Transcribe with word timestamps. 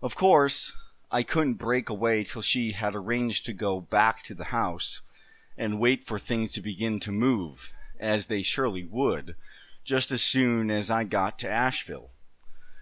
Of 0.00 0.16
course, 0.16 0.72
I 1.10 1.22
couldn't 1.22 1.56
break 1.58 1.90
away 1.90 2.24
till 2.24 2.40
she 2.40 2.72
had 2.72 2.94
arranged 2.94 3.44
to 3.44 3.52
go 3.52 3.82
back 3.82 4.22
to 4.22 4.34
the 4.34 4.44
house, 4.46 5.02
and 5.58 5.78
wait 5.78 6.02
for 6.04 6.18
things 6.18 6.52
to 6.52 6.62
begin 6.62 7.00
to 7.00 7.12
move, 7.12 7.74
as 8.00 8.28
they 8.28 8.40
surely 8.40 8.84
would, 8.84 9.36
just 9.84 10.10
as 10.10 10.22
soon 10.22 10.70
as 10.70 10.90
I 10.90 11.04
get 11.04 11.38
to 11.40 11.50
Asheville. 11.50 12.12